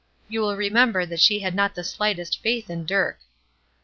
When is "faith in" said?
2.41-2.87